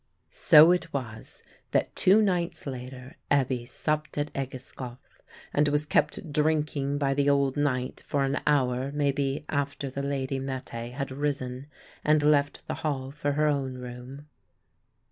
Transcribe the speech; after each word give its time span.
So 0.31 0.71
it 0.71 0.91
was 0.91 1.43
that 1.69 1.95
two 1.95 2.23
nights 2.23 2.65
later 2.65 3.17
Ebbe 3.29 3.67
supped 3.67 4.17
at 4.17 4.33
Egeskov, 4.33 4.97
and 5.53 5.67
was 5.67 5.85
kept 5.85 6.33
drinking 6.33 6.97
by 6.97 7.13
the 7.13 7.29
old 7.29 7.55
knight 7.55 8.01
for 8.03 8.23
an 8.25 8.41
hour 8.47 8.91
maybe 8.91 9.45
after 9.47 9.91
the 9.91 10.01
lady 10.01 10.39
Mette 10.39 10.71
had 10.89 11.11
risen 11.11 11.67
and 12.03 12.23
left 12.23 12.65
the 12.67 12.73
hall 12.81 13.11
for 13.11 13.33
her 13.33 13.45
own 13.45 13.75
room. 13.75 14.25